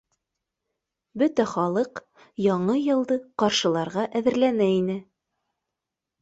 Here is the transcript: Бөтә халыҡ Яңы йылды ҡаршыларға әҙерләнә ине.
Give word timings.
Бөтә 1.21 1.43
халыҡ 1.51 2.01
Яңы 2.45 2.77
йылды 2.85 3.19
ҡаршыларға 3.45 4.07
әҙерләнә 4.21 4.71
ине. 4.79 4.99